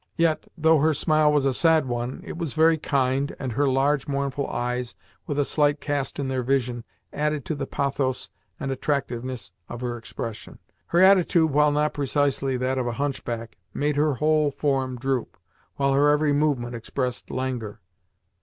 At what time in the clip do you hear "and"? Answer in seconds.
3.37-3.51, 8.59-8.71